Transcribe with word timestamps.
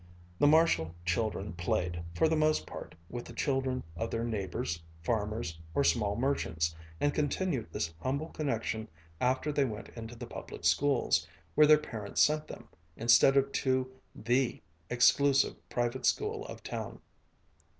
The 0.39 0.47
Marshall 0.47 0.95
children 1.05 1.53
played, 1.53 2.01
for 2.15 2.27
the 2.27 2.35
most 2.35 2.65
part, 2.65 2.95
with 3.07 3.23
the 3.25 3.33
children 3.35 3.83
of 3.95 4.09
their 4.09 4.23
neighbors, 4.23 4.81
farmers, 5.03 5.59
or 5.75 5.83
small 5.83 6.15
merchants, 6.15 6.75
and 6.99 7.13
continued 7.13 7.67
this 7.71 7.93
humble 8.01 8.29
connection 8.29 8.87
after 9.19 9.51
they 9.51 9.63
went 9.63 9.89
into 9.89 10.15
the 10.15 10.25
public 10.25 10.65
schools, 10.65 11.27
where 11.53 11.67
their 11.67 11.77
parents 11.77 12.23
sent 12.23 12.47
them, 12.47 12.67
instead 12.97 13.37
of 13.37 13.51
to 13.51 13.93
"the" 14.15 14.59
exclusive 14.89 15.69
private 15.69 16.07
school 16.07 16.47
of 16.47 16.63
town. 16.63 16.99